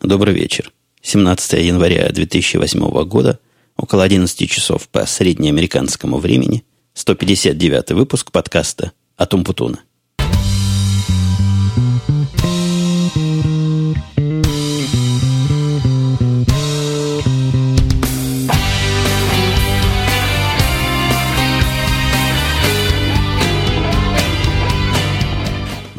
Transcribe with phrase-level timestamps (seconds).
[0.00, 0.72] Добрый вечер.
[1.02, 3.38] 17 января 2008 года,
[3.76, 9.80] около 11 часов по среднеамериканскому времени, 159 выпуск подкаста «Атум Путуна».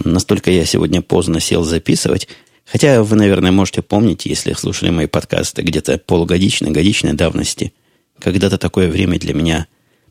[0.04, 2.28] Настолько я сегодня поздно сел записывать–
[2.74, 7.72] Хотя вы, наверное, можете помнить, если слушали мои подкасты где-то полугодичной, годичной давности,
[8.18, 9.68] когда-то такое время для меня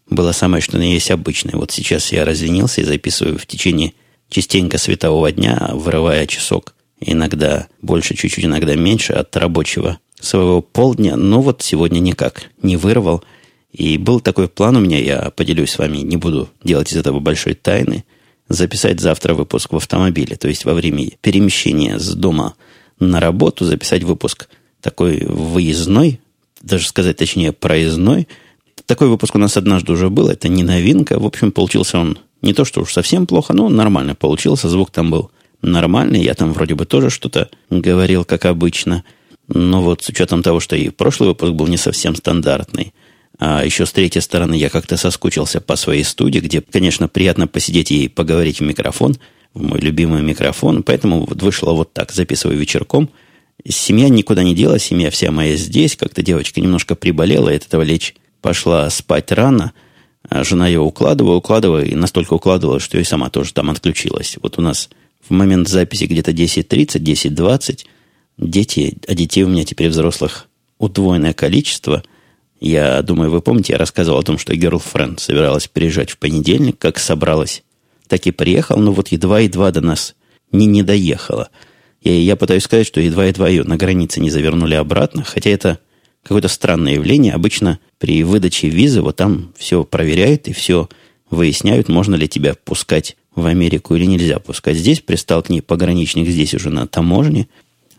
[0.08, 1.56] было самое что на есть обычное.
[1.56, 3.94] Вот сейчас я разленился и записываю в течение
[4.28, 11.16] частенько светового дня, вырывая часок, иногда больше, чуть-чуть, иногда меньше от рабочего своего полдня.
[11.16, 13.24] Но вот сегодня никак не вырвал.
[13.72, 17.18] И был такой план у меня, я поделюсь с вами, не буду делать из этого
[17.18, 18.04] большой тайны–
[18.48, 22.54] записать завтра выпуск в автомобиле, то есть во время перемещения с дома
[22.98, 24.48] на работу записать выпуск
[24.80, 26.20] такой выездной,
[26.60, 28.28] даже сказать точнее проездной.
[28.86, 31.18] Такой выпуск у нас однажды уже был, это не новинка.
[31.18, 34.68] В общем, получился он не то, что уж совсем плохо, но нормально получился.
[34.68, 35.30] Звук там был
[35.62, 36.22] нормальный.
[36.22, 39.04] Я там вроде бы тоже что-то говорил, как обычно.
[39.48, 42.92] Но вот с учетом того, что и прошлый выпуск был не совсем стандартный,
[43.44, 47.90] а еще с третьей стороны я как-то соскучился по своей студии, где, конечно, приятно посидеть
[47.90, 49.16] и поговорить в микрофон,
[49.52, 50.84] в мой любимый микрофон.
[50.84, 53.10] Поэтому вот вышло вот так, записываю вечерком.
[53.68, 55.96] Семья никуда не делась, семья вся моя здесь.
[55.96, 59.72] Как-то девочка немножко приболела, и от этого лечь пошла спать рано.
[60.28, 64.38] А жена ее укладывала, укладывала, и настолько укладывала, что и сама тоже там отключилась.
[64.40, 64.88] Вот у нас
[65.20, 67.86] в момент записи где-то 10.30, 10.20.
[68.38, 70.46] Дети, а детей у меня теперь взрослых
[70.78, 72.04] удвоенное количество–
[72.70, 77.00] я думаю, вы помните, я рассказывал о том, что Girlfriend собиралась приезжать в понедельник, как
[77.00, 77.64] собралась.
[78.06, 80.14] Так и приехал, но вот едва-едва до нас
[80.52, 81.48] не, не доехала.
[82.02, 85.80] Я, я пытаюсь сказать, что едва-едва ее на границе не завернули обратно, хотя это
[86.22, 87.34] какое-то странное явление.
[87.34, 90.88] Обычно при выдаче визы вот там все проверяют и все
[91.30, 94.76] выясняют, можно ли тебя пускать в Америку или нельзя пускать.
[94.76, 97.48] Здесь пристал к ней пограничник, здесь уже на таможне.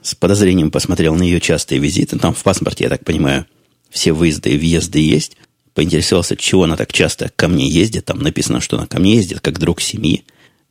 [0.01, 2.17] С подозрением посмотрел на ее частые визиты.
[2.17, 3.45] Там в паспорте, я так понимаю,
[3.93, 5.37] все выезды и въезды есть.
[5.73, 8.05] Поинтересовался, чего она так часто ко мне ездит.
[8.05, 10.25] Там написано, что она ко мне ездит, как друг семьи.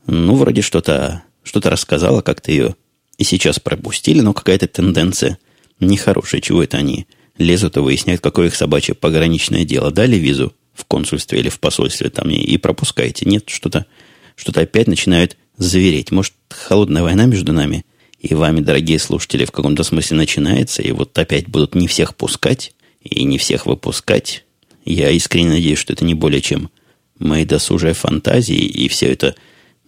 [0.06, 2.76] Ну, вроде что-то что рассказала, как-то ее
[3.18, 5.38] и сейчас пропустили, но какая-то тенденция
[5.80, 6.40] нехорошая.
[6.40, 7.06] Чего это они
[7.38, 9.90] лезут и выясняют, какое их собачье пограничное дело.
[9.90, 13.26] Дали визу в консульстве или в посольстве там и пропускаете.
[13.26, 13.86] Нет, что-то
[14.34, 16.10] что опять начинают завереть.
[16.10, 17.84] Может, холодная война между нами
[18.18, 22.72] и вами, дорогие слушатели, в каком-то смысле начинается, и вот опять будут не всех пускать,
[23.04, 24.44] и не всех выпускать.
[24.84, 26.70] Я искренне надеюсь, что это не более чем
[27.18, 29.34] мои досужие фантазии, и все это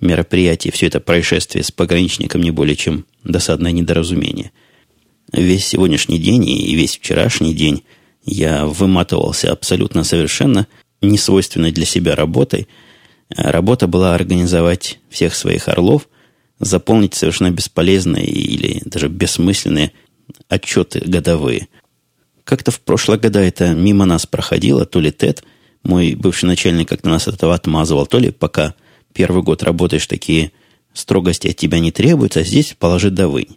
[0.00, 4.52] мероприятие, все это происшествие с пограничником не более чем досадное недоразумение.
[5.32, 7.82] Весь сегодняшний день и весь вчерашний день
[8.24, 10.66] я выматывался абсолютно совершенно
[11.00, 12.68] несвойственной для себя работой.
[13.30, 16.08] Работа была организовать всех своих орлов,
[16.60, 19.92] заполнить совершенно бесполезные или даже бессмысленные
[20.48, 21.68] отчеты годовые–
[22.44, 25.42] как-то в прошлые года это мимо нас проходило, то ли Тед,
[25.82, 28.74] мой бывший начальник, как-то нас от этого отмазывал, то ли пока
[29.12, 30.52] первый год работаешь, такие
[30.92, 33.56] строгости от тебя не требуются, а здесь положи да вынь.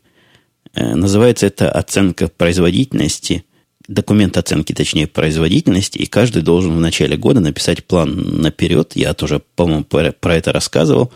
[0.73, 3.43] Э, называется это оценка производительности,
[3.87, 8.93] документ оценки, точнее, производительности, и каждый должен в начале года написать план наперед.
[8.95, 11.11] Я тоже, по-моему, про это рассказывал.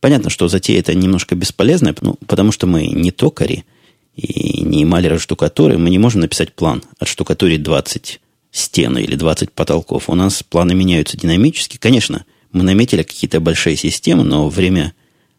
[0.00, 3.64] Понятно, что затея это немножко бесполезная, ну, потому что мы не токари–
[4.16, 9.52] и не малера штукатуры, мы не можем написать план от штукатурить 20 стены или 20
[9.52, 10.08] потолков.
[10.08, 11.76] У нас планы меняются динамически.
[11.76, 14.94] Конечно, мы наметили какие-то большие системы, но время,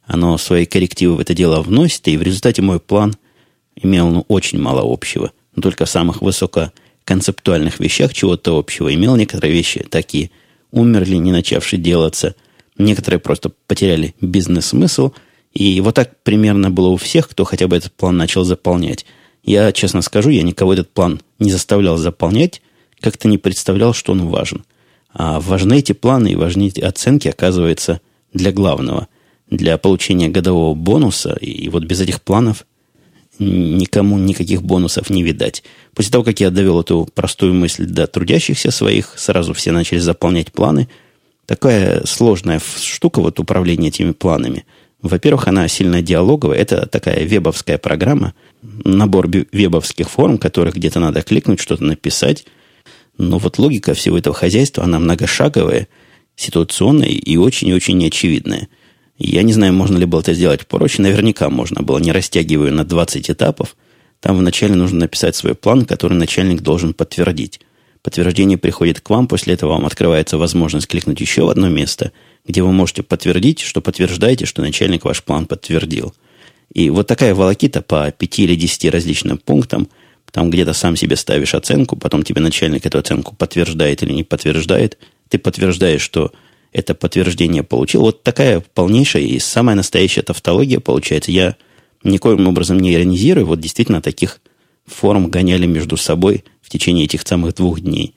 [0.06, 3.16] оно свои коррективы в это дело вносит, и в результате мой план
[3.76, 5.32] имел ну, очень мало общего.
[5.56, 8.94] Но только в самых высококонцептуальных вещах чего-то общего.
[8.94, 10.30] Имел некоторые вещи такие,
[10.72, 12.36] умерли, не начавшие делаться.
[12.78, 15.14] Некоторые просто потеряли бизнес-смысл–
[15.58, 19.08] и вот так примерно было у всех, кто хотя бы этот план начал заполнять.
[19.44, 22.62] Я, честно скажу, я никого этот план не заставлял заполнять,
[23.00, 24.66] как-то не представлял, что он важен.
[25.12, 28.02] А важны эти планы и важны эти оценки, оказывается,
[28.34, 29.08] для главного,
[29.50, 31.36] для получения годового бонуса.
[31.42, 32.68] И вот без этих планов
[33.40, 35.64] никому никаких бонусов не видать.
[35.96, 40.52] После того, как я довел эту простую мысль до трудящихся своих, сразу все начали заполнять
[40.52, 40.88] планы.
[41.48, 44.64] Такая сложная штука, вот управление этими планами–
[45.02, 46.58] во-первых, она сильно диалоговая.
[46.58, 52.46] Это такая вебовская программа, набор вебовских форм, которых где-то надо кликнуть, что-то написать.
[53.18, 55.88] Но вот логика всего этого хозяйства, она многошаговая,
[56.36, 58.68] ситуационная и очень-очень неочевидная.
[59.18, 61.02] Я не знаю, можно ли было это сделать проще.
[61.02, 63.76] Наверняка можно было, не растягивая на 20 этапов.
[64.20, 67.60] Там вначале нужно написать свой план, который начальник должен подтвердить.
[68.04, 72.12] Подтверждение приходит к вам, после этого вам открывается возможность кликнуть еще в одно место,
[72.48, 76.14] где вы можете подтвердить, что подтверждаете, что начальник ваш план подтвердил.
[76.74, 79.90] И вот такая волокита по пяти или десяти различным пунктам,
[80.32, 84.98] там где-то сам себе ставишь оценку, потом тебе начальник эту оценку подтверждает или не подтверждает,
[85.30, 86.32] ты подтверждаешь, что
[86.72, 88.02] это подтверждение получил.
[88.02, 91.32] Вот такая полнейшая и самая настоящая тавтология получается.
[91.32, 91.56] Я
[92.04, 93.48] никоим образом не иронизирую.
[93.48, 94.40] Вот действительно таких
[94.86, 98.16] форм гоняли между собой в течение этих самых двух дней.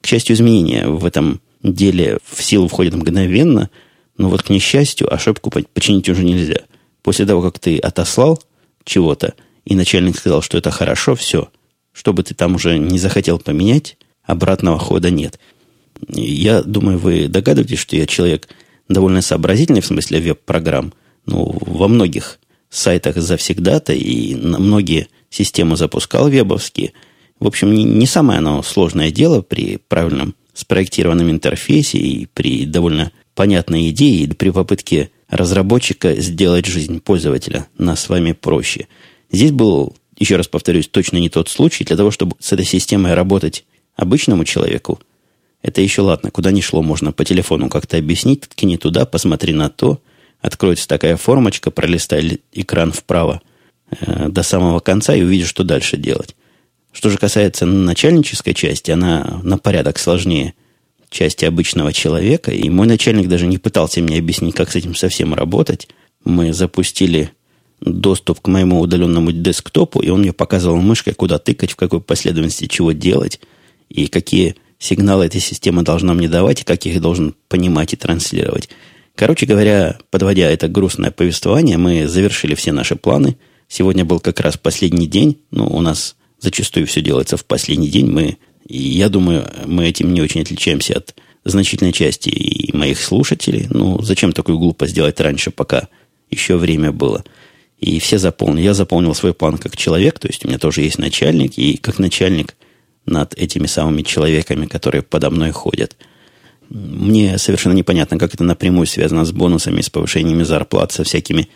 [0.00, 3.70] К счастью, изменения в этом деле в силу входят мгновенно,
[4.16, 6.62] но вот, к несчастью, ошибку починить уже нельзя.
[7.02, 8.42] После того, как ты отослал
[8.84, 9.34] чего-то,
[9.64, 11.48] и начальник сказал, что это хорошо, все.
[11.92, 15.38] Что бы ты там уже не захотел поменять, обратного хода нет.
[16.08, 18.48] Я думаю, вы догадываетесь, что я человек
[18.88, 20.92] довольно сообразительный в смысле веб-программ.
[21.26, 22.38] Ну, во многих
[22.70, 26.92] сайтах завсегда-то и на многие системы запускал вебовские.
[27.38, 33.12] В общем, не, не самое оно сложное дело при правильном спроектированном интерфейсе и при довольно
[33.34, 38.88] понятной идее, и при попытке разработчика сделать жизнь пользователя на с вами проще.
[39.30, 41.84] Здесь был, еще раз повторюсь, точно не тот случай.
[41.84, 43.64] Для того, чтобы с этой системой работать
[43.96, 45.00] обычному человеку,
[45.62, 49.68] это еще ладно, куда ни шло, можно по телефону как-то объяснить, ткни туда, посмотри на
[49.68, 50.00] то,
[50.40, 53.42] откроется такая формочка, пролистай экран вправо
[53.90, 56.34] э, до самого конца и увидишь, что дальше делать.
[56.92, 60.54] Что же касается начальнической части, она на порядок сложнее
[61.08, 65.34] части обычного человека, и мой начальник даже не пытался мне объяснить, как с этим совсем
[65.34, 65.88] работать.
[66.24, 67.32] Мы запустили
[67.80, 72.66] доступ к моему удаленному десктопу, и он мне показывал мышкой, куда тыкать, в какой последовательности
[72.66, 73.40] чего делать,
[73.88, 78.68] и какие сигналы эта система должна мне давать, и как их должен понимать и транслировать.
[79.14, 83.36] Короче говоря, подводя это грустное повествование, мы завершили все наши планы.
[83.68, 85.38] Сегодня был как раз последний день.
[85.50, 88.10] Ну, у нас зачастую все делается в последний день.
[88.10, 88.38] Мы,
[88.68, 91.14] я думаю, мы этим не очень отличаемся от
[91.44, 93.66] значительной части и моих слушателей.
[93.70, 95.88] Ну, зачем такую глупость делать раньше, пока
[96.30, 97.24] еще время было?
[97.78, 98.64] И все заполнили.
[98.64, 101.98] Я заполнил свой план как человек, то есть у меня тоже есть начальник, и как
[101.98, 102.56] начальник
[103.06, 105.96] над этими самыми человеками, которые подо мной ходят–
[106.70, 111.48] мне совершенно непонятно, как это напрямую связано с бонусами, с повышениями зарплат, со всякими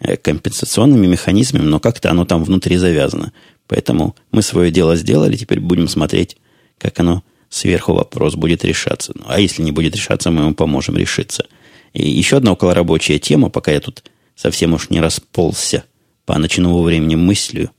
[0.00, 3.32] э, компенсационными механизмами, но как-то оно там внутри завязано.
[3.72, 6.36] Поэтому мы свое дело сделали, теперь будем смотреть,
[6.76, 9.12] как оно сверху вопрос будет решаться.
[9.14, 11.46] Ну, а если не будет решаться, мы ему поможем решиться.
[11.94, 14.04] И еще одна околорабочая тема, пока я тут
[14.36, 15.84] совсем уж не расползся
[16.26, 17.70] по ночному времени мыслью,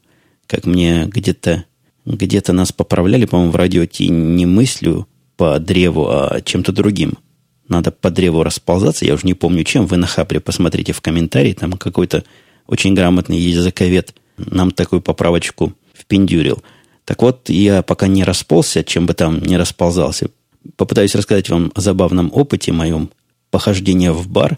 [0.47, 1.65] как мне где-то
[2.07, 5.07] где-то нас поправляли, по-моему, в радио не мыслью,
[5.37, 7.19] по древу, а чем-то другим.
[7.67, 9.85] Надо по древу расползаться, я уже не помню чем.
[9.85, 12.23] Вы на Хабре посмотрите в комментарии, там какой-то
[12.65, 16.61] очень грамотный языковед нам такую поправочку впендюрил.
[17.05, 20.29] Так вот, я пока не расползся, чем бы там не расползался,
[20.75, 23.09] попытаюсь рассказать вам о забавном опыте моем
[23.51, 24.57] похождения в бар.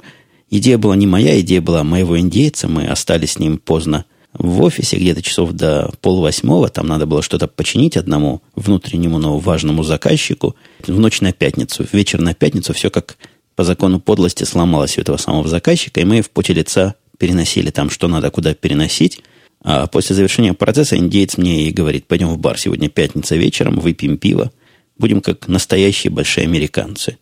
[0.50, 2.68] Идея была не моя, идея была моего индейца.
[2.68, 4.06] Мы остались с ним поздно
[4.38, 6.70] в офисе где-то часов до полвосьмого.
[6.70, 10.56] Там надо было что-то починить одному внутреннему, но важному заказчику.
[10.86, 13.18] В ночь на пятницу, в вечер на пятницу все как
[13.56, 17.90] по закону подлости сломалось у этого самого заказчика, и мы в поте лица переносили там,
[17.90, 19.22] что надо куда переносить.
[19.67, 24.17] А после завершения процесса индеец мне и говорит, пойдем в бар, сегодня пятница вечером, выпьем
[24.17, 24.51] пиво,
[24.98, 27.17] будем как настоящие большие американцы.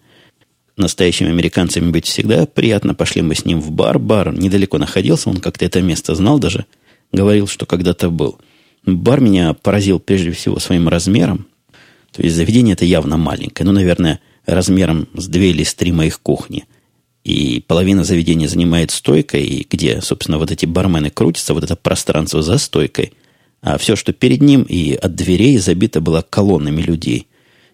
[0.77, 2.93] Настоящими американцами быть всегда приятно.
[2.93, 3.97] Пошли мы с ним в бар.
[3.97, 6.65] Бар недалеко находился, он как-то это место знал даже–
[7.13, 8.39] говорил, что когда-то был.
[8.85, 11.47] Бар меня поразил прежде всего своим размером.
[12.11, 13.65] То есть заведение это явно маленькое.
[13.65, 16.65] Ну, наверное, размером с две или с три моих кухни.
[17.23, 22.41] И половина заведения занимает стойка, и где, собственно, вот эти бармены крутятся, вот это пространство
[22.41, 23.13] за стойкой.
[23.61, 27.27] А все, что перед ним и от дверей забито было колоннами людей.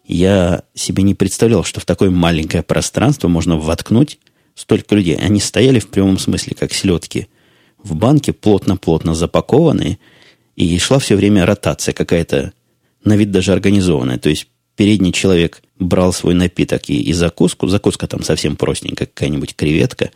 [0.06, 4.20] Я себе не представлял, что в такое маленькое пространство можно воткнуть
[4.54, 5.16] столько людей.
[5.16, 7.28] Они стояли в прямом смысле, как селедки–
[7.84, 10.00] в банке плотно-плотно запакованные,
[10.56, 12.54] и шла все время ротация какая-то,
[13.04, 14.18] на вид даже организованная.
[14.18, 19.56] То есть передний человек брал свой напиток и, и закуску, закуска там совсем простенькая, какая-нибудь
[19.56, 20.12] креветка,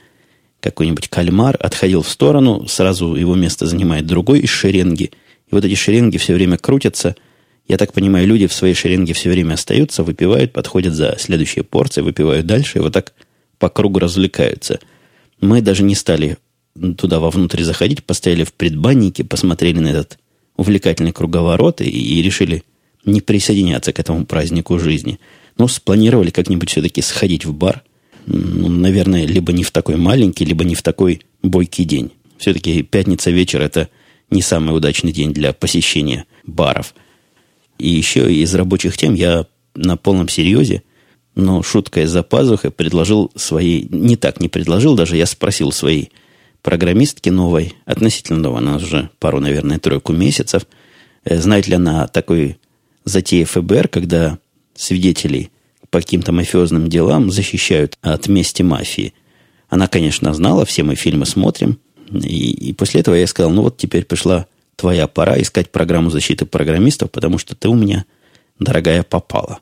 [0.60, 5.12] какой-нибудь кальмар, отходил в сторону, сразу его место занимает другой из шеренги.
[5.48, 7.15] И вот эти шеренги все время крутятся.
[7.67, 12.05] Я так понимаю, люди в своей шеренге все время остаются, выпивают, подходят за следующей порцией,
[12.05, 13.13] выпивают дальше, и вот так
[13.58, 14.79] по кругу развлекаются.
[15.39, 16.38] Мы даже не стали
[16.98, 20.17] туда вовнутрь заходить, постояли в предбаннике, посмотрели на этот
[20.58, 22.63] увлекательный круговорот и, и решили
[23.05, 25.20] не присоединяться к этому празднику жизни.
[25.57, 27.83] Но спланировали как-нибудь все-таки сходить в бар.
[28.25, 32.12] Ну, наверное, либо не в такой маленький, либо не в такой бойкий день.
[32.38, 33.89] Все-таки пятница вечер– это
[34.29, 36.93] не самый удачный день для посещения баров.
[37.77, 39.45] И еще из рабочих тем я
[39.75, 40.83] на полном серьезе,
[41.36, 43.88] но шуткой за пазухой предложил своей...
[43.89, 46.12] Не так не предложил, даже я спросил своей
[46.62, 50.65] программистки новой, относительно новой, она уже пару, наверное, тройку месяцев,
[51.25, 52.57] э, знает ли она такой
[53.03, 54.39] затеи ФБР, когда
[54.75, 55.51] свидетелей
[55.89, 59.13] по каким-то мафиозным делам защищают от мести мафии.
[59.70, 61.80] Она, конечно, знала, все мы фильмы смотрим.
[62.12, 66.46] И, и после этого я сказал, ну вот теперь пришла твоя пора искать программу защиты
[66.46, 68.06] программистов, потому что ты у меня,
[68.60, 69.60] дорогая, попала.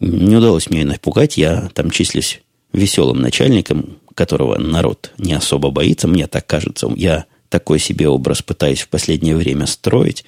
[0.00, 1.36] Не удалось мне ее напугать.
[1.36, 2.40] Я там числюсь
[2.72, 6.08] веселым начальником, которого народ не особо боится.
[6.08, 6.90] Мне так кажется.
[6.96, 10.24] Я такой себе образ пытаюсь в последнее время строить.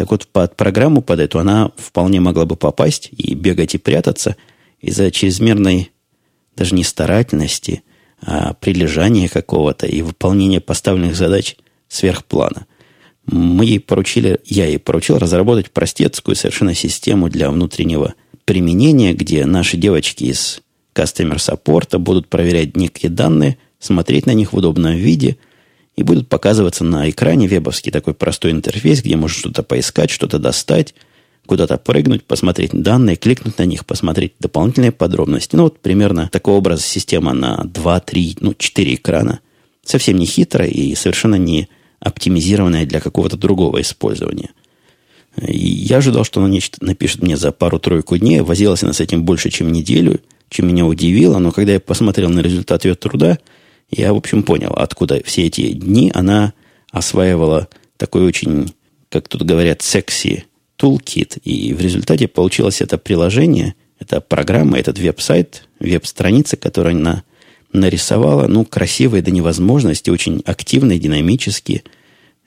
[0.00, 4.34] Так вот, под программу под эту она вполне могла бы попасть и бегать и прятаться
[4.80, 5.90] из-за чрезмерной
[6.56, 7.82] даже не старательности,
[8.22, 11.56] а прилежания какого-то и выполнения поставленных задач
[11.88, 12.66] сверхплана.
[13.26, 18.14] Мы ей поручили, я ей поручил разработать простецкую совершенно систему для внутреннего
[18.46, 20.62] применения, где наши девочки из
[20.94, 25.36] Customer Support будут проверять некие данные, смотреть на них в удобном виде
[25.96, 30.94] и будут показываться на экране вебовский такой простой интерфейс, где можно что-то поискать, что-то достать,
[31.46, 35.56] куда-то прыгнуть, посмотреть данные, кликнуть на них, посмотреть дополнительные подробности.
[35.56, 39.40] Ну, вот примерно такого образа система на 2, 3, ну, 4 экрана.
[39.84, 41.68] Совсем не хитрая и совершенно не
[41.98, 44.50] оптимизированная для какого-то другого использования.
[45.36, 48.40] И я ожидал, что она нечто напишет мне за пару-тройку дней.
[48.40, 51.38] Возилась она с этим больше, чем неделю, чем меня удивило.
[51.38, 53.38] Но когда я посмотрел на результат ее труда,
[53.90, 56.52] я, в общем, понял, откуда все эти дни она
[56.90, 58.72] осваивала такой очень,
[59.08, 60.44] как тут говорят, секси
[60.78, 61.40] toolkit.
[61.44, 67.22] И в результате получилось это приложение, это программа, этот веб-сайт, веб-страница, которую она
[67.72, 71.82] нарисовала, ну, красивые до невозможности, очень активные, динамические.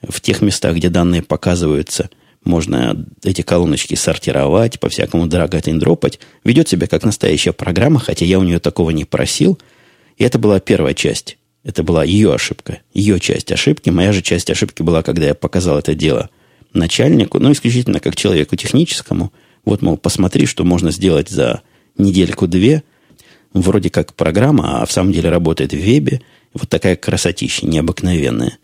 [0.06, 2.10] В тех местах, где данные показываются,
[2.44, 6.20] можно эти колоночки сортировать, по-всякому драгать дропать.
[6.44, 9.58] Ведет себя как настоящая программа, хотя я у нее такого не просил.
[10.16, 11.38] И это была первая часть.
[11.62, 13.90] Это была ее ошибка, ее часть ошибки.
[13.90, 16.28] Моя же часть ошибки была, когда я показал это дело
[16.72, 19.32] начальнику, ну, исключительно как человеку техническому.
[19.64, 21.62] Вот, мол, посмотри, что можно сделать за
[21.96, 22.82] недельку-две–
[23.54, 26.20] вроде как программа, а в самом деле работает в вебе.
[26.52, 28.58] Вот такая красотища необыкновенная.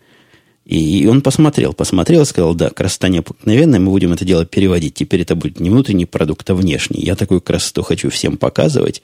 [0.65, 4.93] И он посмотрел, посмотрел, сказал, да, красота необыкновенная, мы будем это дело переводить.
[4.93, 7.01] Теперь это будет не внутренний продукт, а внешний.
[7.01, 9.01] Я такую красоту хочу всем показывать.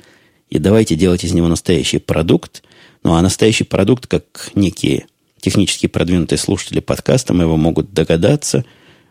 [0.50, 2.64] И давайте делать из него настоящий продукт.
[3.04, 5.06] Ну, а настоящий продукт, как некие
[5.40, 8.66] технически продвинутые слушатели подкаста, мы его могут догадаться,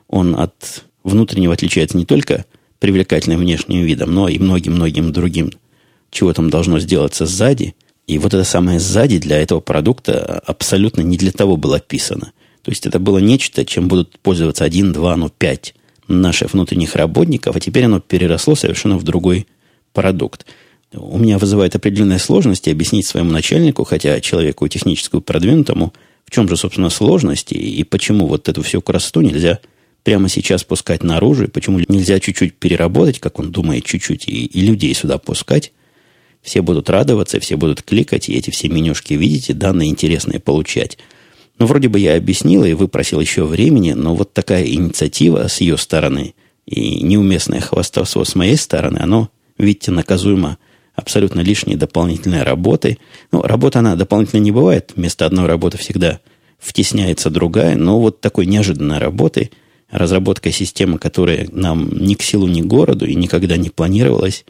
[0.09, 2.45] он от внутреннего отличается не только
[2.79, 5.53] привлекательным внешним видом, но и многим-многим другим
[6.11, 7.75] чего там должно сделаться сзади.
[8.07, 12.33] И вот это самое сзади для этого продукта абсолютно не для того было описано.
[12.63, 15.75] То есть это было нечто, чем будут пользоваться один, два, ну пять
[16.09, 19.47] наших внутренних работников, а теперь оно переросло совершенно в другой
[19.93, 20.47] продукт.
[20.93, 25.93] У меня вызывает определенные сложности объяснить своему начальнику, хотя человеку техническому продвинутому,
[26.25, 29.61] в чем же, собственно, сложности и почему вот эту всю красоту нельзя
[30.05, 34.61] прямо сейчас пускать наружу, и почему нельзя чуть-чуть переработать, как он думает, чуть-чуть, и, и
[34.61, 35.73] людей сюда пускать,
[36.43, 40.97] все будут радоваться, все будут кликать, и эти все менюшки видите, данные интересные получать.
[41.59, 45.77] Ну, вроде бы я объяснил и выпросил еще времени, но вот такая инициатива с ее
[45.77, 46.35] стороны
[46.67, 49.29] и неуместное хвастовство с моей стороны, оно,
[49.59, 50.59] видите, наказуемо
[50.97, 52.99] абсолютно лишней дополнительной работы.
[53.31, 54.93] Ну, работа, она дополнительно не бывает.
[54.97, 56.21] Вместо одной работы всегда
[56.59, 59.51] втесняется другая, но вот такой неожиданной работы,
[59.91, 64.45] разработка системы, которая нам ни к силу, ни к городу и никогда не планировалась,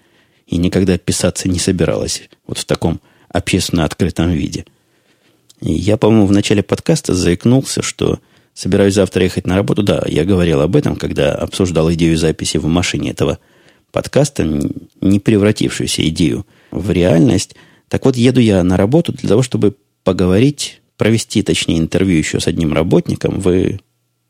[0.46, 4.64] и никогда писаться не собиралась вот в таком общественно открытом виде.
[5.60, 8.20] И я, по-моему, в начале подкаста заикнулся, что
[8.54, 9.82] собираюсь завтра ехать на работу.
[9.82, 13.38] Да, я говорил об этом, когда обсуждал идею записи в машине этого
[15.00, 17.56] не превратившуюся идею в реальность.
[17.88, 22.46] Так вот, еду я на работу для того, чтобы поговорить, провести, точнее, интервью еще с
[22.46, 23.40] одним работником.
[23.40, 23.80] Вы...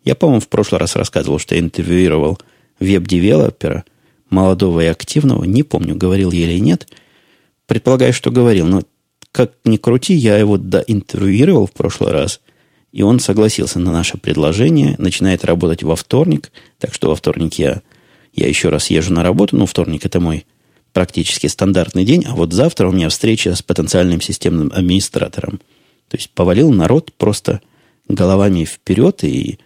[0.05, 2.39] Я, по-моему, в прошлый раз рассказывал, что я интервьюировал
[2.79, 3.85] веб-девелопера–
[4.31, 6.89] молодого и активного, не помню, говорил я или нет.
[7.67, 8.83] Предполагаю, что говорил, но
[9.33, 12.41] как ни крути, я его доинтервьюировал в прошлый раз,
[12.93, 17.83] и он согласился на наше предложение, начинает работать во вторник, так что во вторник я,
[18.37, 20.47] я еще раз езжу на работу, ну, вторник это мой
[20.93, 25.61] практически стандартный день, а вот завтра у меня встреча с потенциальным системным администратором.
[26.09, 27.61] То есть повалил народ просто
[28.09, 29.59] головами вперед, и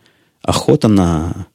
[0.43, 1.47] охота на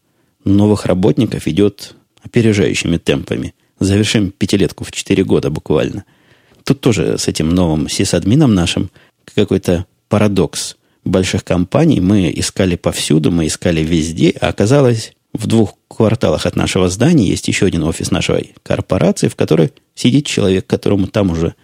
[0.43, 3.53] новых работников идет опережающими темпами.
[3.79, 6.05] Завершим пятилетку в четыре года буквально.
[6.63, 8.91] Тут тоже с этим новым сисадмином нашим
[9.34, 10.77] какой-то парадокс.
[11.03, 12.00] больших компаний.
[12.01, 17.48] Мы искали повсюду, мы искали везде, а оказалось, в двух кварталах от нашего здания есть
[17.48, 21.56] еще один офис нашей корпорации, в которой сидит человек, которому там уже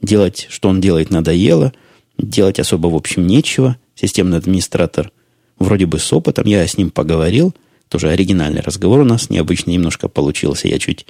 [0.00, 1.72] делать, что он делает, надоело,
[2.18, 3.76] делать особо, в общем, нечего.
[3.94, 5.10] Системный администратор
[5.58, 7.54] вроде бы с опытом, я с ним поговорил,
[7.88, 11.06] тоже оригинальный разговор у нас, необычно немножко получился, я чуть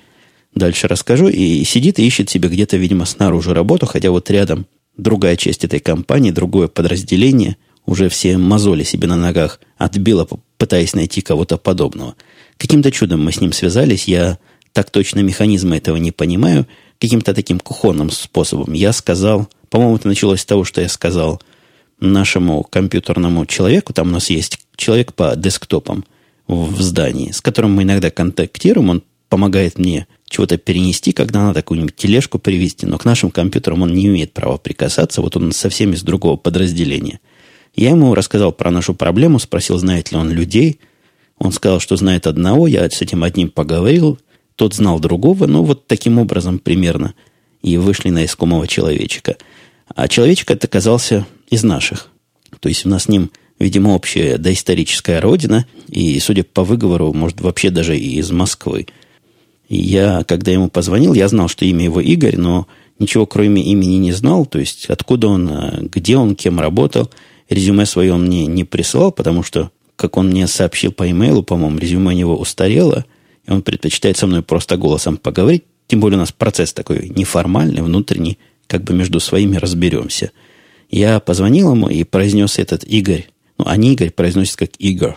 [0.54, 5.36] дальше расскажу, и сидит и ищет себе где-то, видимо, снаружи работу, хотя вот рядом другая
[5.36, 7.56] часть этой компании, другое подразделение,
[7.86, 10.26] уже все мозоли себе на ногах отбило,
[10.58, 12.14] пытаясь найти кого-то подобного.
[12.56, 14.38] Каким-то чудом мы с ним связались, я
[14.72, 16.66] так точно механизма этого не понимаю,
[17.00, 18.72] каким-то таким кухонным способом.
[18.72, 21.40] Я сказал, по-моему, это началось с того, что я сказал
[22.00, 26.04] нашему компьютерному человеку, там у нас есть человек по десктопам
[26.46, 31.96] в здании, с которым мы иногда контактируем, он помогает мне чего-то перенести, когда надо какую-нибудь
[31.96, 36.02] тележку привезти, но к нашим компьютерам он не имеет права прикасаться, вот он совсем из
[36.02, 37.20] другого подразделения.
[37.76, 40.80] Я ему рассказал про нашу проблему, спросил, знает ли он людей.
[41.38, 44.18] Он сказал, что знает одного, я с этим одним поговорил,
[44.56, 47.14] тот знал другого, ну вот таким образом примерно
[47.62, 49.36] и вышли на искомого человечка.
[49.94, 52.08] А человечек это оказался из наших.
[52.60, 57.40] То есть у нас с ним, видимо, общая доисторическая родина, и, судя по выговору, может,
[57.42, 58.86] вообще даже и из Москвы.
[59.68, 62.66] И я, когда ему позвонил, я знал, что имя его Игорь, но
[62.98, 67.10] ничего кроме имени не знал, то есть откуда он, а, где он, кем работал.
[67.48, 71.78] Резюме свое он мне не присылал, потому что, как он мне сообщил по имейлу, по-моему,
[71.78, 73.04] резюме у него устарело,
[73.46, 75.64] и он предпочитает со мной просто голосом поговорить.
[75.86, 80.32] Тем более у нас процесс такой неформальный, внутренний, как бы между своими разберемся.
[80.90, 83.28] Я позвонил ему и произнес этот Игорь.
[83.58, 85.16] Ну, а не Игорь произносится как Игорь.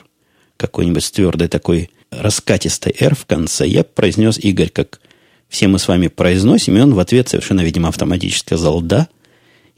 [0.58, 3.68] Какой-нибудь с твердой такой раскатистой «р» в конце.
[3.68, 5.00] Я произнес Игорь, как
[5.48, 9.08] все мы с вами произносим, и он в ответ совершенно, видимо, автоматически сказал «да»,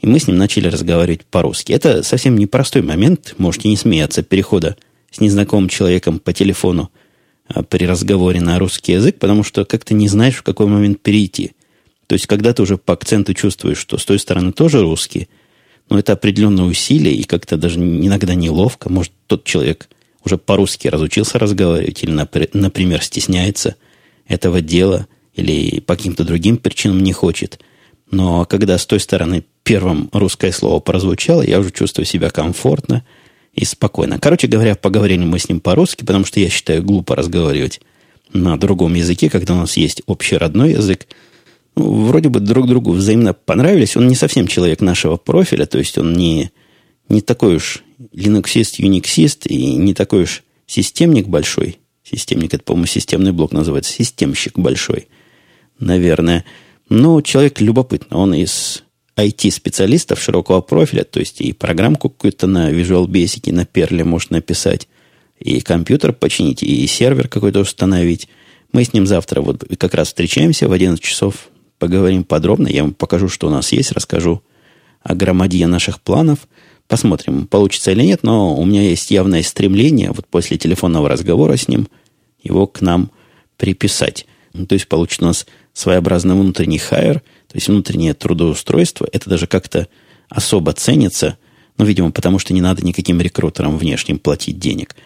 [0.02, 1.72] и мы с ним начали разговаривать по-русски.
[1.72, 4.76] Это совсем непростой момент, можете не смеяться, перехода
[5.10, 6.90] с незнакомым человеком по телефону
[7.46, 11.52] а, при разговоре на русский язык, потому что как-то не знаешь, в какой момент перейти.
[12.08, 15.28] То есть, когда ты уже по акценту чувствуешь, что с той стороны тоже русский,
[15.88, 18.90] но это определенное усилие, и как-то даже иногда неловко.
[18.90, 19.88] Может, тот человек
[20.24, 22.10] уже по-русски разучился разговаривать, или,
[22.52, 23.76] например, стесняется
[24.26, 27.60] этого дела, или по каким-то другим причинам не хочет.
[28.10, 33.04] Но когда с той стороны первым русское слово прозвучало, я уже чувствую себя комфортно–
[33.54, 34.18] и спокойно.
[34.18, 37.80] Короче говоря, поговорили мы с ним по-русски, потому что я считаю глупо разговаривать
[38.32, 41.06] на другом языке, когда у нас есть общий родной язык.
[41.76, 43.96] Ну, вроде бы друг другу взаимно понравились.
[43.96, 46.50] Он не совсем человек нашего профиля, то есть он не,
[47.08, 51.78] не такой уж линуксист, юниксист и не такой уж системник большой.
[52.02, 53.92] Системник, это, по-моему, системный блок называется.
[53.92, 55.08] Системщик большой,
[55.78, 56.44] наверное.
[56.88, 58.18] Но человек любопытный.
[58.18, 58.82] Он из
[59.26, 64.88] IT-специалистов широкого профиля, то есть и программку какую-то на Visual Basic, на Perl может написать,
[65.38, 68.28] и компьютер починить, и сервер какой-то установить.
[68.72, 72.94] Мы с ним завтра вот как раз встречаемся в 11 часов, поговорим подробно, я вам
[72.94, 74.42] покажу, что у нас есть, расскажу
[75.02, 76.40] о громадье наших планов.
[76.88, 81.68] Посмотрим, получится или нет, но у меня есть явное стремление вот после телефонного разговора с
[81.68, 81.88] ним
[82.42, 83.10] его к нам
[83.56, 84.26] приписать.
[84.52, 89.46] Ну, то есть получится у нас своеобразный внутренний хайер, то есть внутреннее трудоустройство, это даже
[89.46, 89.86] как-то
[90.30, 91.36] особо ценится,
[91.76, 94.96] ну, видимо, потому что не надо никаким рекрутерам внешним платить денег.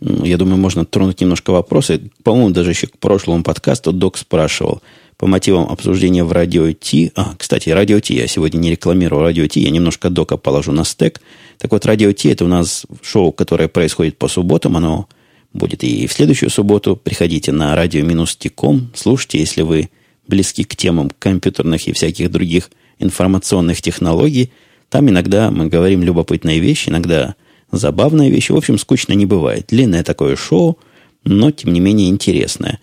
[0.00, 2.10] Ну, я думаю, можно тронуть немножко вопросы.
[2.24, 4.82] По-моему, даже еще к прошлому подкасту док спрашивал
[5.16, 7.12] по мотивам обсуждения в радио Ти.
[7.14, 10.84] А, кстати, радио Ти, я сегодня не рекламирую радио Ти, я немножко дока положу на
[10.84, 11.20] стек.
[11.58, 15.06] Так вот, радио Ти это у нас шоу, которое происходит по субботам, оно
[15.52, 16.96] будет и в следующую субботу.
[16.96, 19.90] Приходите на радио-ти.ком, слушайте, если вы
[20.26, 24.52] близки к темам компьютерных и всяких других информационных технологий.
[24.88, 27.34] Там иногда мы говорим любопытные вещи, иногда
[27.70, 28.52] забавные вещи.
[28.52, 29.66] В общем, скучно не бывает.
[29.68, 30.78] Длинное такое шоу,
[31.24, 32.78] но, тем не менее, интересное.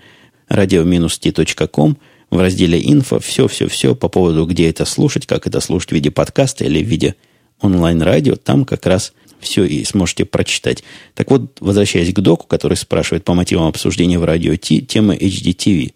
[0.49, 1.97] radio-t.com
[2.31, 6.65] в разделе «Инфо» все-все-все по поводу, где это слушать, как это слушать в виде подкаста
[6.65, 7.15] или в виде
[7.61, 8.35] онлайн-радио.
[8.35, 10.83] Там как раз все и сможете прочитать.
[11.15, 15.93] Так вот, возвращаясь к доку, который спрашивает по мотивам обсуждения в радио T, тема HDTV.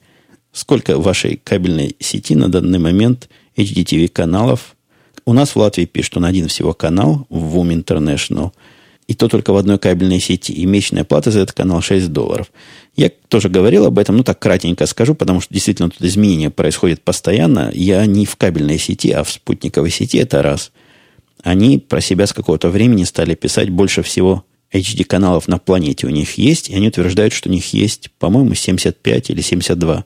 [0.53, 4.75] Сколько вашей кабельной сети на данный момент HDTV каналов?
[5.25, 8.51] У нас в Латвии пишут, он один всего канал, в WOM International,
[9.07, 10.53] и то только в одной кабельной сети.
[10.53, 12.51] И месячная плата за этот канал 6 долларов.
[12.95, 17.01] Я тоже говорил об этом, ну так кратенько скажу, потому что действительно тут изменения происходят
[17.01, 17.69] постоянно.
[17.73, 20.71] Я не в кабельной сети, а в спутниковой сети, это раз–
[21.43, 26.37] они про себя с какого-то времени стали писать больше всего HD-каналов на планете у них
[26.37, 30.05] есть, и они утверждают, что у них есть, по-моему, 75 или 72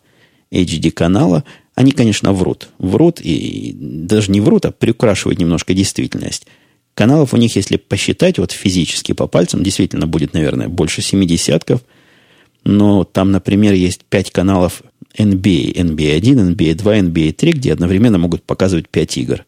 [0.51, 1.43] HD-канала.
[1.75, 2.69] Они, конечно, врут.
[2.79, 6.47] Врут и даже не врут, а приукрашивают немножко действительность.
[6.93, 11.81] Каналов у них, если посчитать вот физически по пальцам, действительно будет, наверное, больше семи десятков.
[12.63, 14.81] Но там, например, есть пять каналов
[15.15, 19.45] NBA, NBA 1, NBA 2, NBA 3, где одновременно могут показывать пять игр.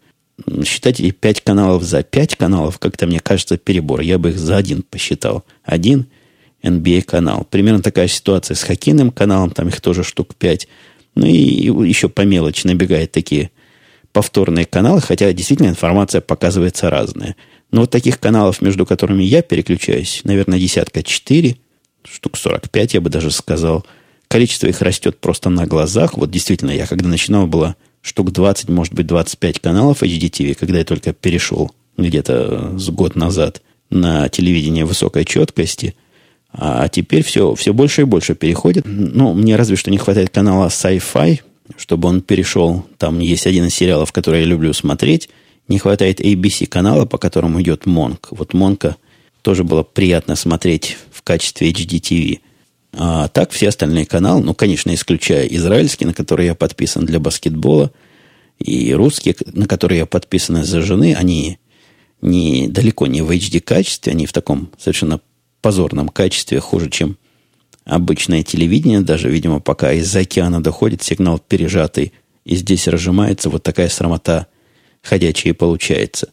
[0.63, 4.01] Считать эти пять каналов за пять каналов, как-то мне кажется, перебор.
[4.01, 5.43] Я бы их за один посчитал.
[5.63, 6.05] Один
[6.63, 7.47] NBA канал.
[7.49, 10.67] Примерно такая ситуация с хоккейным каналом, там их тоже штук пять.
[11.15, 13.51] Ну и еще по мелочи набегают такие
[14.11, 17.35] повторные каналы, хотя действительно информация показывается разная.
[17.71, 21.57] Но вот таких каналов, между которыми я переключаюсь, наверное, десятка четыре,
[22.03, 23.85] штук 45, я бы даже сказал.
[24.27, 26.15] Количество их растет просто на глазах.
[26.15, 30.85] Вот действительно, я когда начинал, было штук 20, может быть, 25 каналов HDTV, когда я
[30.85, 35.95] только перешел где-то с год назад на телевидение высокой четкости.
[36.51, 38.83] А теперь все, все больше и больше переходит.
[38.85, 41.41] Ну, мне разве что не хватает канала Sci-Fi,
[41.77, 42.85] чтобы он перешел.
[42.97, 45.29] Там есть один из сериалов, который я люблю смотреть.
[45.67, 48.29] Не хватает ABC канала, по которому идет Монк.
[48.31, 48.97] Вот Монка
[49.43, 52.39] тоже было приятно смотреть в качестве HDTV.
[52.93, 57.91] А так все остальные каналы, ну, конечно, исключая израильский, на который я подписан для баскетбола,
[58.57, 61.59] и русские, на которые я подписан из-за жены, они
[62.21, 65.21] не, далеко не в HD качестве, они в таком совершенно
[65.61, 67.17] позорном качестве, хуже, чем
[67.85, 72.13] обычное телевидение, даже, видимо, пока из-за океана доходит сигнал пережатый,
[72.45, 74.47] и здесь разжимается вот такая срамота
[75.01, 76.29] ходячая получается.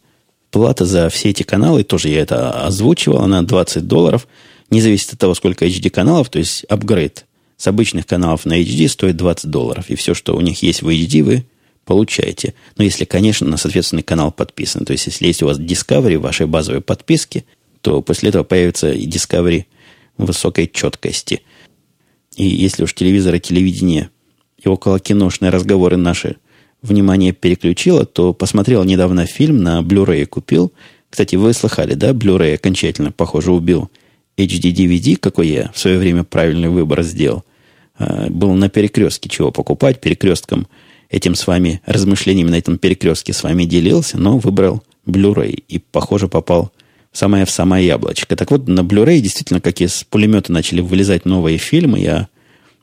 [0.50, 4.26] Плата за все эти каналы, тоже я это озвучивал, она 20 долларов,
[4.70, 8.88] не зависит от того, сколько HD каналов, то есть апгрейд с обычных каналов на HD
[8.88, 11.46] стоит 20 долларов, и все, что у них есть в HD, вы
[11.86, 12.54] получаете.
[12.76, 14.84] Но если, конечно, на соответственный канал подписан.
[14.84, 17.44] То есть, если есть у вас Discovery в вашей базовой подписке,
[17.86, 19.66] то после этого появится и Discovery
[20.18, 21.42] высокой четкости.
[22.36, 24.10] И если уж телевизор и телевидение
[24.58, 26.34] и около киношные разговоры наши
[26.82, 30.72] внимание переключило, то посмотрел недавно фильм на Blu-ray купил.
[31.10, 32.10] Кстати, вы слыхали, да?
[32.10, 33.88] Blu-ray окончательно, похоже, убил
[34.36, 37.44] HD DVD, какой я в свое время правильный выбор сделал.
[37.96, 40.00] А, был на перекрестке чего покупать.
[40.00, 40.66] Перекрестком
[41.08, 46.26] этим с вами, размышлениями на этом перекрестке с вами делился, но выбрал Blu-ray и, похоже,
[46.26, 46.72] попал
[47.16, 48.36] самое в самое яблочко.
[48.36, 52.28] Так вот, на Blu-ray действительно, как из пулемета начали вылезать новые фильмы, я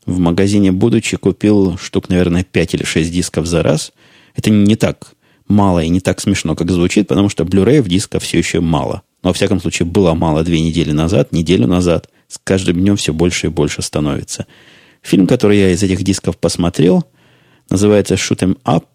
[0.05, 3.93] в магазине, будучи, купил штук, наверное, 5 или 6 дисков за раз.
[4.35, 5.13] Это не так
[5.47, 9.03] мало и не так смешно, как звучит, потому что Blu-ray в дисках все еще мало.
[9.21, 12.09] Но, во всяком случае, было мало две недели назад, неделю назад.
[12.27, 14.47] С каждым днем все больше и больше становится.
[15.01, 17.05] Фильм, который я из этих дисков посмотрел,
[17.69, 18.85] называется «Shoot 'em Up».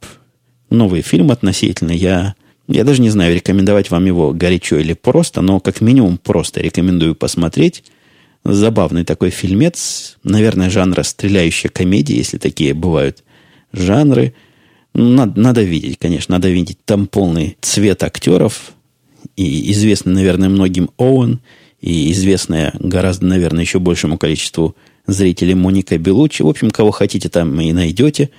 [0.69, 1.93] Новый фильм относительно.
[1.93, 2.35] Я
[2.69, 7.15] я даже не знаю, рекомендовать вам его горячо или просто, но как минимум просто рекомендую
[7.15, 7.83] посмотреть.
[8.45, 13.25] Забавный такой фильмец, наверное, жанра стреляющая комедия, если такие бывают
[13.73, 14.35] жанры.
[14.93, 16.79] Надо, надо видеть, конечно, надо видеть.
[16.85, 18.73] Там полный цвет актеров.
[19.37, 21.41] И известный, наверное, многим Оуэн,
[21.81, 24.77] и известная гораздо, наверное, еще большему количеству
[25.07, 26.43] зрителей Моника Белучи.
[26.43, 28.31] В общем, кого хотите, там и найдете.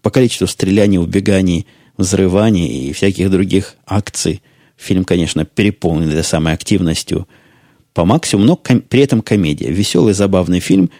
[0.00, 4.42] По количеству стреляний, убеганий– взрываний и всяких других акций.
[4.76, 7.28] Фильм, конечно, переполнен этой самой активностью
[7.92, 9.70] по максимуму, но ком- при этом комедия.
[9.70, 10.90] Веселый, забавный фильм.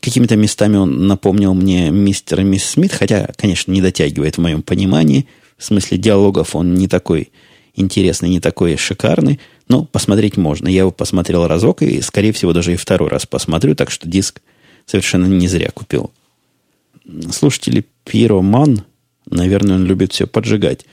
[0.00, 4.62] Какими-то местами он напомнил мне мистер и мисс Смит, хотя, конечно, не дотягивает в моем
[4.62, 5.26] понимании.
[5.56, 7.30] В смысле диалогов он не такой
[7.74, 10.68] интересный, не такой шикарный, но посмотреть можно.
[10.68, 14.42] Я его посмотрел разок и, скорее всего, даже и второй раз посмотрю, так что диск
[14.84, 16.12] совершенно не зря купил.
[17.30, 18.84] Слушатели Пиро Ман
[19.30, 20.84] Наверное, он любит все поджигать.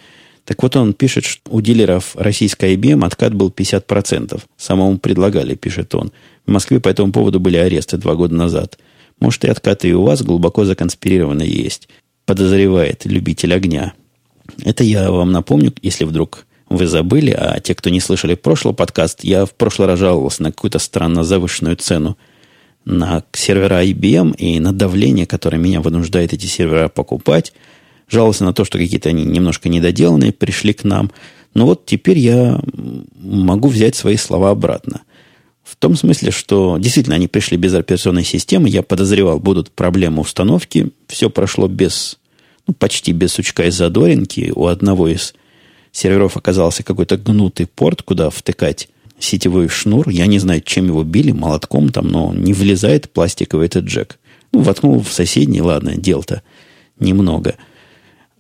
[0.45, 4.41] Так вот, он пишет, что у дилеров российской IBM откат был 50%.
[4.57, 6.11] Самому предлагали, пишет он.
[6.45, 8.77] В Москве по этому поводу были аресты два года назад.
[9.19, 11.87] Может, и откаты и у вас глубоко законспирированно есть.
[12.25, 13.93] Подозревает любитель огня.
[14.63, 19.23] Это я вам напомню, если вдруг вы забыли, а те, кто не слышали прошлый подкаст,
[19.23, 22.17] я в прошлый раз жаловался на какую-то странно завышенную цену
[22.83, 27.53] на сервера IBM и на давление, которое меня вынуждает эти сервера покупать–
[28.11, 31.11] жаловался на то, что какие-то они немножко недоделанные пришли к нам.
[31.53, 32.59] Но вот теперь я
[33.15, 35.01] могу взять свои слова обратно.
[35.63, 38.69] В том смысле, что действительно они пришли без операционной системы.
[38.69, 40.91] Я подозревал, будут проблемы установки.
[41.07, 42.19] Все прошло без,
[42.67, 44.51] ну, почти без сучка и задоринки.
[44.53, 45.33] У одного из
[45.91, 50.09] серверов оказался какой-то гнутый порт, куда втыкать сетевой шнур.
[50.09, 54.19] Я не знаю, чем его били, молотком там, но не влезает пластиковый этот джек.
[54.51, 56.41] Ну, воткнул в соседний, ладно, дел-то
[56.99, 57.55] немного–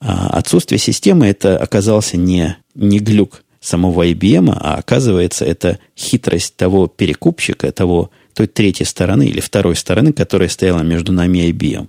[0.01, 6.87] а отсутствие системы это оказался не, не глюк самого IBM, а оказывается это хитрость того
[6.87, 11.87] перекупщика, того, той третьей стороны или второй стороны, которая стояла между нами и IBM.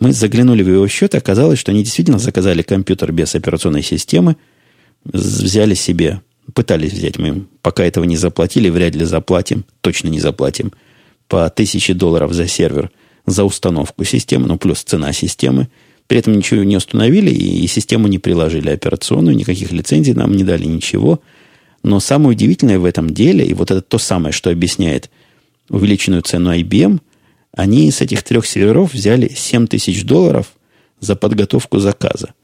[0.00, 4.36] Мы заглянули в его счет, и оказалось, что они действительно заказали компьютер без операционной системы,
[5.04, 6.20] взяли себе
[6.52, 10.72] Пытались взять мы, пока этого не заплатили, вряд ли заплатим, точно не заплатим,
[11.26, 12.90] по тысяче долларов за сервер
[13.26, 15.68] за установку системы, ну, плюс цена системы.
[16.06, 20.64] При этом ничего не установили и, систему не приложили операционную, никаких лицензий нам не дали,
[20.64, 21.20] ничего.
[21.82, 25.10] Но самое удивительное в этом деле, и вот это то самое, что объясняет
[25.68, 27.00] увеличенную цену IBM,
[27.52, 30.52] они с этих трех серверов взяли 7 тысяч долларов
[31.00, 32.34] за подготовку заказа.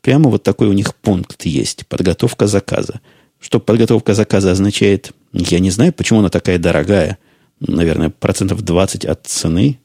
[0.00, 1.86] Прямо вот такой у них пункт есть.
[1.86, 3.00] Подготовка заказа.
[3.40, 7.18] Что подготовка заказа означает, я не знаю, почему она такая дорогая.
[7.60, 9.78] Наверное, процентов 20 от цены,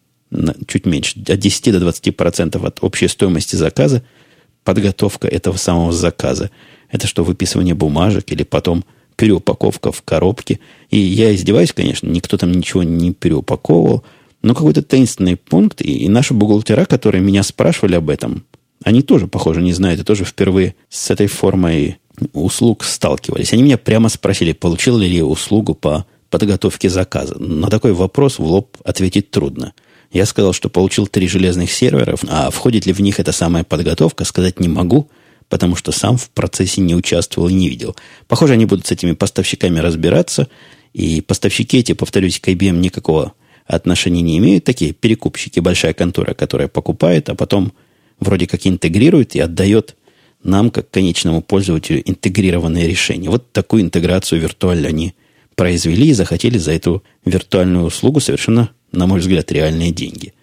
[0.68, 4.04] чуть меньше, от 10 до 20 процентов от общей стоимости заказа.
[4.64, 6.50] Подготовка этого самого заказа.
[6.90, 10.60] Это что, выписывание бумажек или потом переупаковка в коробке.
[10.90, 14.04] И я издеваюсь, конечно, никто там ничего не переупаковывал.
[14.42, 18.44] Но какой-то таинственный пункт, и, и наши бухгалтера, которые меня спрашивали об этом,
[18.84, 21.98] они тоже, похоже, не знают, и тоже впервые с этой формой
[22.34, 23.54] услуг сталкивались.
[23.54, 27.40] Они меня прямо спросили, получил ли я услугу по подготовке заказа.
[27.40, 29.74] На такой вопрос в лоб ответить трудно.
[30.14, 34.26] Я сказал, что получил три железных серверов, а входит ли в них эта самая подготовка,
[34.26, 35.10] сказать не могу,
[35.50, 37.96] потому что сам в процессе не участвовал и не видел.
[38.28, 40.48] Похоже, они будут с этими поставщиками разбираться,
[40.94, 43.34] и поставщики эти, повторюсь, к IBM никакого
[43.66, 44.66] отношения не имеют.
[44.66, 47.74] Такие перекупщики, большая контора, которая покупает, а потом
[48.20, 49.96] вроде как интегрирует и отдает
[50.44, 53.32] нам, как конечному пользователю, интегрированное решение.
[53.32, 55.16] Вот такую интеграцию виртуально они
[55.56, 60.34] произвели и захотели за эту виртуальную услугу совершенно, на мой взгляд, реальные деньги.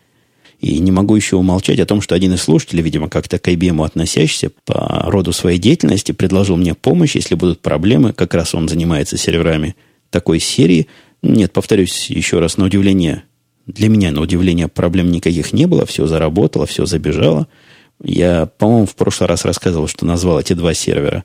[0.60, 3.82] И не могу еще умолчать о том, что один из слушателей, видимо, как-то к IBM
[3.84, 8.12] относящийся по роду своей деятельности, предложил мне помощь, если будут проблемы.
[8.12, 9.74] Как раз он занимается серверами
[10.10, 10.86] такой серии.
[11.22, 13.22] Нет, повторюсь еще раз, на удивление,
[13.66, 17.48] для меня на удивление проблем никаких не было, все заработало, все забежало–
[18.02, 21.24] я, по-моему, в прошлый раз рассказывал, что назвал эти два сервера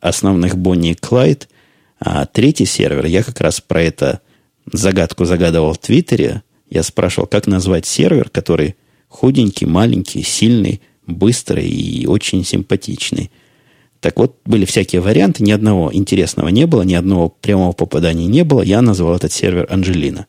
[0.00, 1.48] основных Бонни и Клайд,
[1.98, 4.20] а третий сервер, я как раз про это
[4.70, 6.42] загадку загадывал в Твиттере.
[6.72, 8.76] Я спрашивал, как назвать сервер, который
[9.08, 13.30] худенький, маленький, сильный, быстрый и очень симпатичный.
[14.00, 18.42] Так вот, были всякие варианты, ни одного интересного не было, ни одного прямого попадания не
[18.42, 18.62] было.
[18.62, 20.26] Я назвал этот сервер Анжелина.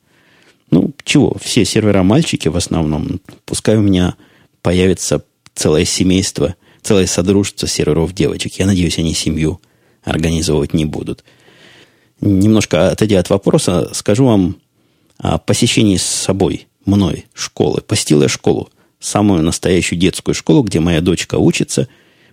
[0.69, 3.21] Ну, чего, все сервера мальчики в основном.
[3.45, 4.15] Пускай у меня
[4.62, 5.23] появится
[5.56, 8.60] целое семейство, целое содружество серверов девочек.
[8.60, 9.62] Я надеюсь, они семью
[10.03, 11.23] организовывать не будут.
[12.19, 14.58] Немножко отойдя от вопроса, скажу вам
[15.24, 17.82] о посещении с собой, мной, школы.
[17.82, 21.88] Посетил я школу, самую настоящую детскую школу, где моя дочка учится,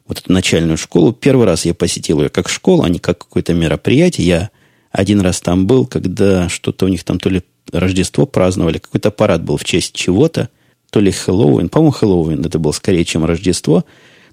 [0.07, 1.13] вот эту начальную школу.
[1.13, 4.27] Первый раз я посетил ее как школу, а не как какое-то мероприятие.
[4.27, 4.51] Я
[4.91, 9.43] один раз там был, когда что-то у них там то ли Рождество праздновали, какой-то парад
[9.43, 10.51] был в честь чего-то–
[10.91, 11.69] то ли Хэллоуин.
[11.69, 13.85] По-моему, Хэллоуин это был скорее, чем Рождество.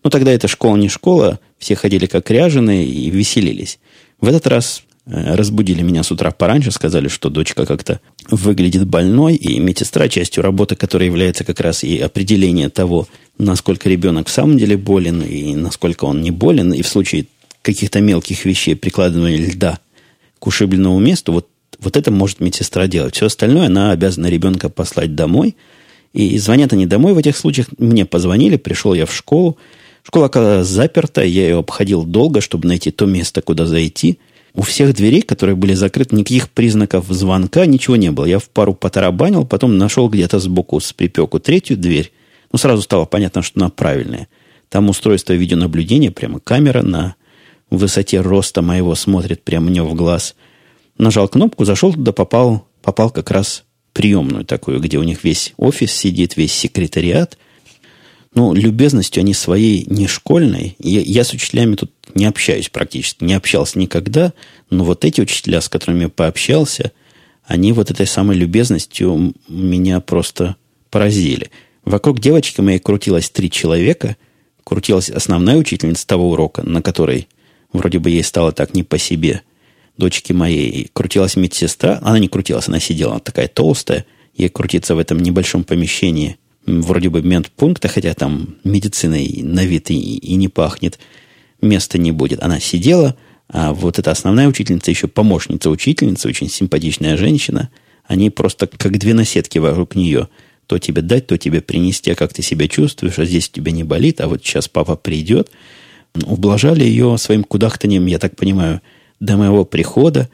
[0.03, 1.39] Но тогда это школа не школа.
[1.57, 3.79] Все ходили как ряженые и веселились.
[4.19, 9.59] В этот раз разбудили меня с утра пораньше, сказали, что дочка как-то выглядит больной, и
[9.59, 14.77] медсестра, частью работы, которая является как раз и определение того, насколько ребенок в самом деле
[14.77, 17.27] болен, и насколько он не болен, и в случае
[17.61, 19.79] каких-то мелких вещей прикладывания льда
[20.39, 21.47] к ушибленному месту, вот,
[21.79, 23.15] вот это может медсестра делать.
[23.15, 25.55] Все остальное она обязана ребенка послать домой–
[26.17, 27.67] и звонят они домой в этих случаях.
[27.77, 29.57] Мне позвонили, пришел я в школу.
[30.03, 34.17] Школа оказалась заперта, я ее обходил долго, чтобы найти то место, куда зайти.
[34.57, 38.25] У всех дверей, которые были закрыты, никаких признаков звонка, ничего не было.
[38.25, 42.11] Я в пару потарабанил, потом нашел где-то сбоку с припеку третью дверь.
[42.51, 44.27] Ну, сразу стало понятно, что она правильная.
[44.69, 47.13] Там устройство видеонаблюдения, прямо камера на
[47.69, 50.33] высоте роста моего смотрит прямо мне в глаз.
[50.97, 55.91] Нажал кнопку, зашел туда, попал, попал как раз приемную такую, где у них весь офис
[55.91, 57.37] сидит, весь секретариат.
[58.37, 60.75] Ну, любезностью они своей не школьной.
[60.77, 64.31] Я, я с учителями тут не общаюсь практически, не общался никогда,
[64.69, 66.91] но вот эти учителя, с которыми я пообщался,
[67.47, 70.55] они вот этой самой любезностью меня просто
[70.91, 71.49] поразили.
[71.83, 74.17] Вокруг девочки моей крутилось три человека.
[74.63, 77.27] Крутилась основная учительница того урока, на которой
[77.73, 79.41] вроде бы ей стало так не по себе–
[79.97, 81.97] дочки моей крутилась медсестра.
[82.03, 84.05] Она не крутилась, она сидела, она такая толстая.
[84.35, 90.17] Ей крутиться в этом небольшом помещении вроде бы медпункта, хотя там медициной на вид и,
[90.17, 90.99] и не пахнет,
[91.61, 92.43] места не будет.
[92.43, 93.15] Она сидела,
[93.49, 97.69] а вот эта основная учительница, еще помощница учительницы, очень симпатичная женщина,
[98.05, 100.27] они просто как две наседки вокруг нее.
[100.67, 103.71] То тебе дать, то тебе принести, а как ты себя чувствуешь, а здесь у тебя
[103.71, 105.49] не болит, а вот сейчас папа придет.
[106.25, 108.81] Ублажали ее своим кудахтанием, я так понимаю,
[109.19, 110.29] до моего прихода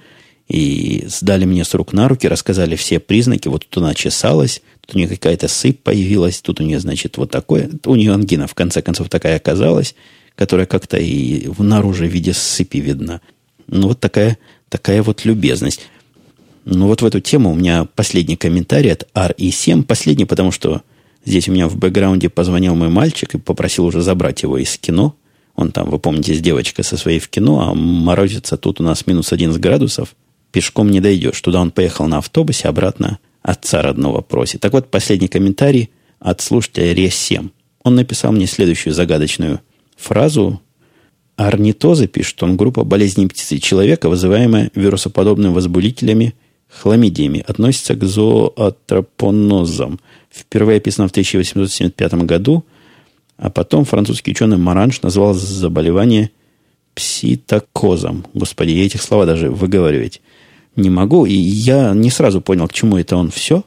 [0.47, 3.47] и сдали мне с рук на руки, рассказали все признаки.
[3.47, 7.31] Вот тут она чесалась, тут у нее какая-то сыпь появилась, тут у нее, значит, вот
[7.31, 7.69] такое.
[7.85, 9.95] У нее ангина, в конце концов, такая оказалась,
[10.35, 13.21] которая как-то и наружу в виде сыпи видна.
[13.67, 14.37] Ну, вот такая,
[14.69, 15.87] такая вот любезность.
[16.65, 19.83] Ну, вот в эту тему у меня последний комментарий от RE7.
[19.83, 20.81] Последний, потому что
[21.25, 25.15] здесь у меня в бэкграунде позвонил мой мальчик и попросил уже забрать его из кино.
[25.55, 29.05] Он там, вы помните, с девочкой со своей в кино, а морозится тут у нас
[29.07, 30.15] минус 11 градусов.
[30.51, 31.39] Пешком не дойдешь.
[31.41, 34.61] Туда он поехал на автобусе, обратно отца родного просит.
[34.61, 37.49] Так вот, последний комментарий от слушателя РЕС-7.
[37.83, 39.59] Он написал мне следующую загадочную
[39.97, 40.61] фразу.
[41.35, 46.33] Орнитозы, пишет он, группа болезней птицы человека, вызываемая вирусоподобными возбудителями
[46.69, 49.99] хламидиями, относится к зоотропонозам.
[50.31, 52.65] Впервые описано в 1875 году,
[53.37, 56.31] а потом французский ученый Маранж назвал заболевание
[56.95, 58.25] пситокозом.
[58.33, 60.21] Господи, я этих слова даже выговаривать
[60.75, 61.25] не могу.
[61.25, 63.63] И я не сразу понял, к чему это он все.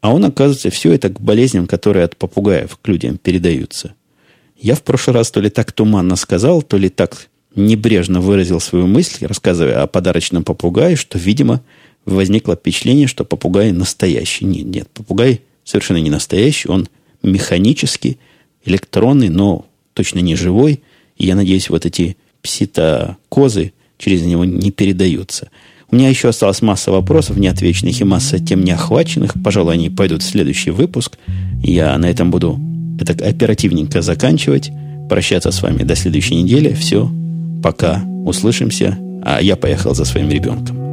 [0.00, 3.94] А он, оказывается, все это к болезням, которые от попугаев к людям передаются.
[4.56, 8.86] Я в прошлый раз то ли так туманно сказал, то ли так небрежно выразил свою
[8.86, 11.62] мысль, рассказывая о подарочном попугае, что, видимо,
[12.04, 14.44] возникло впечатление, что попугай настоящий.
[14.44, 16.88] Нет, нет, попугай совершенно не настоящий, он
[17.22, 18.18] механический,
[18.64, 20.82] электронный, но точно не живой.
[21.16, 25.50] И я надеюсь, вот эти пситокозы через него не передаются.
[25.90, 29.34] У меня еще осталась масса вопросов неотвеченных и масса тем не охваченных.
[29.42, 31.18] Пожалуй, они пойдут в следующий выпуск.
[31.62, 32.60] Я на этом буду
[33.00, 34.70] это оперативненько заканчивать.
[35.08, 36.74] Прощаться с вами до следующей недели.
[36.74, 37.10] Все.
[37.62, 38.02] Пока.
[38.24, 38.98] Услышимся.
[39.24, 40.87] А я поехал за своим ребенком.